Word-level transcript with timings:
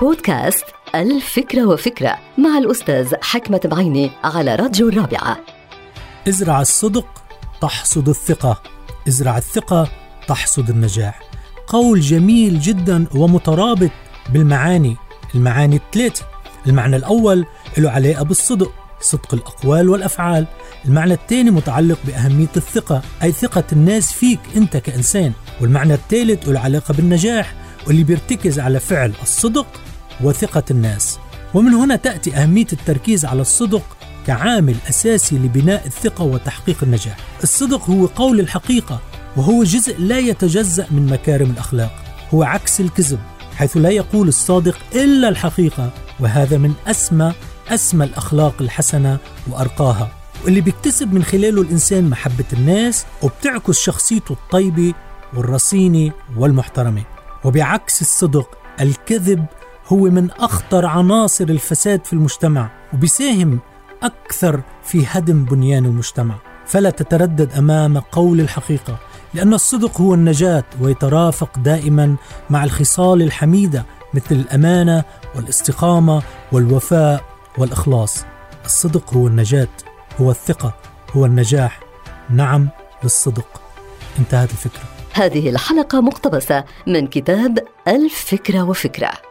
بودكاست 0.00 0.64
الفكرة 0.94 1.66
وفكرة 1.66 2.18
مع 2.38 2.58
الأستاذ 2.58 3.14
حكمة 3.22 3.60
بعيني 3.64 4.10
على 4.24 4.54
راديو 4.54 4.88
الرابعة. 4.88 5.38
إزرع 6.28 6.60
الصدق 6.60 7.06
تحصد 7.60 8.08
الثقة. 8.08 8.62
إزرع 9.08 9.38
الثقة 9.38 9.88
تحصد 10.28 10.70
النجاح. 10.70 11.20
قول 11.66 12.00
جميل 12.00 12.60
جدا 12.60 13.06
ومترابط 13.14 13.90
بالمعاني. 14.32 14.96
المعاني 15.34 15.76
الثلاثة 15.76 16.24
المعنى 16.66 16.96
الأول 16.96 17.46
له 17.78 17.90
علاقة 17.90 18.24
بالصدق 18.24 18.72
صدق 19.00 19.34
الأقوال 19.34 19.88
والأفعال. 19.88 20.46
المعنى 20.84 21.14
الثاني 21.14 21.50
متعلق 21.50 21.98
بأهمية 22.04 22.52
الثقة 22.56 23.02
أي 23.22 23.32
ثقة 23.32 23.64
الناس 23.72 24.12
فيك 24.12 24.40
أنت 24.56 24.76
كإنسان. 24.76 25.32
والمعنى 25.60 25.94
الثالث 25.94 26.48
له 26.48 26.60
علاقة 26.60 26.94
بالنجاح 26.94 27.54
واللي 27.86 28.04
بيرتكز 28.04 28.60
على 28.60 28.80
فعل 28.80 29.12
الصدق 29.22 29.66
وثقة 30.22 30.62
الناس. 30.70 31.18
ومن 31.54 31.74
هنا 31.74 31.96
تأتي 31.96 32.36
أهمية 32.36 32.66
التركيز 32.72 33.24
على 33.24 33.40
الصدق 33.40 33.82
كعامل 34.26 34.76
أساسي 34.88 35.36
لبناء 35.38 35.86
الثقة 35.86 36.24
وتحقيق 36.24 36.76
النجاح. 36.82 37.16
الصدق 37.42 37.90
هو 37.90 38.06
قول 38.06 38.40
الحقيقة 38.40 39.00
وهو 39.36 39.64
جزء 39.64 39.98
لا 39.98 40.18
يتجزأ 40.18 40.86
من 40.90 41.06
مكارم 41.06 41.50
الأخلاق. 41.50 41.92
هو 42.34 42.42
عكس 42.42 42.80
الكذب 42.80 43.18
حيث 43.56 43.76
لا 43.76 43.90
يقول 43.90 44.28
الصادق 44.28 44.78
إلا 44.94 45.28
الحقيقة 45.28 45.90
وهذا 46.20 46.58
من 46.58 46.72
أسمى 46.86 47.32
أسمى 47.68 48.04
الأخلاق 48.04 48.54
الحسنة 48.60 49.18
وأرقاها. 49.50 50.08
واللي 50.44 50.60
بيكتسب 50.60 51.12
من 51.12 51.24
خلاله 51.24 51.62
الإنسان 51.62 52.10
محبة 52.10 52.44
الناس 52.52 53.06
وبتعكس 53.22 53.78
شخصيته 53.78 54.32
الطيبة 54.32 54.94
والرصينة 55.36 56.12
والمحترمة. 56.36 57.02
وبعكس 57.44 58.00
الصدق 58.00 58.58
الكذب 58.80 59.46
هو 59.88 59.96
من 59.96 60.30
أخطر 60.30 60.86
عناصر 60.86 61.44
الفساد 61.44 62.04
في 62.04 62.12
المجتمع 62.12 62.70
وبيساهم 62.94 63.58
أكثر 64.02 64.60
في 64.84 65.04
هدم 65.08 65.44
بنيان 65.44 65.84
المجتمع. 65.84 66.34
فلا 66.66 66.90
تتردد 66.90 67.52
أمام 67.52 67.98
قول 67.98 68.40
الحقيقة 68.40 68.98
لأن 69.34 69.54
الصدق 69.54 70.00
هو 70.00 70.14
النجاة 70.14 70.64
ويترافق 70.80 71.58
دائما 71.58 72.16
مع 72.50 72.64
الخصال 72.64 73.22
الحميدة 73.22 73.84
مثل 74.14 74.34
الأمانة 74.34 75.04
والاستقامة 75.36 76.22
والوفاء 76.52 77.24
والإخلاص. 77.58 78.24
الصدق 78.64 79.14
هو 79.14 79.26
النجاة 79.26 79.68
هو 80.20 80.30
الثقة 80.30 80.74
هو 81.12 81.26
النجاح. 81.26 81.80
نعم 82.30 82.68
للصدق. 83.02 83.60
انتهت 84.18 84.50
الفكرة. 84.50 84.82
هذه 85.12 85.48
الحلقة 85.48 86.00
مقتبسة 86.00 86.64
من 86.86 87.06
كتاب 87.06 87.58
الفكرة 87.88 88.62
وفكرة. 88.62 89.23